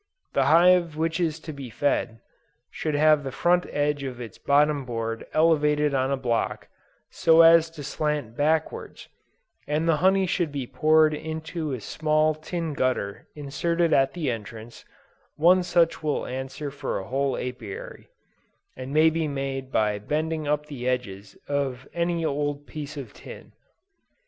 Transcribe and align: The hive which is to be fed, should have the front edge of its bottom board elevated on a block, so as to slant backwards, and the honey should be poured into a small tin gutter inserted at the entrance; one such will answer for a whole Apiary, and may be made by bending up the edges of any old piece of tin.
The 0.33 0.45
hive 0.45 0.95
which 0.95 1.19
is 1.19 1.39
to 1.41 1.53
be 1.53 1.69
fed, 1.69 2.21
should 2.71 2.95
have 2.95 3.23
the 3.23 3.31
front 3.31 3.67
edge 3.69 4.01
of 4.01 4.19
its 4.19 4.39
bottom 4.39 4.83
board 4.83 5.27
elevated 5.31 5.93
on 5.93 6.09
a 6.09 6.17
block, 6.17 6.69
so 7.11 7.41
as 7.43 7.69
to 7.69 7.83
slant 7.83 8.35
backwards, 8.35 9.09
and 9.67 9.87
the 9.87 9.97
honey 9.97 10.25
should 10.25 10.51
be 10.51 10.65
poured 10.65 11.13
into 11.13 11.71
a 11.71 11.79
small 11.79 12.33
tin 12.33 12.73
gutter 12.73 13.27
inserted 13.35 13.93
at 13.93 14.13
the 14.13 14.31
entrance; 14.31 14.85
one 15.35 15.61
such 15.61 16.01
will 16.01 16.25
answer 16.25 16.71
for 16.71 16.97
a 16.97 17.07
whole 17.07 17.37
Apiary, 17.37 18.07
and 18.75 18.91
may 18.91 19.11
be 19.11 19.27
made 19.27 19.71
by 19.71 19.99
bending 19.99 20.47
up 20.47 20.65
the 20.65 20.87
edges 20.89 21.37
of 21.47 21.87
any 21.93 22.25
old 22.25 22.65
piece 22.65 22.97
of 22.97 23.13
tin. 23.13 23.51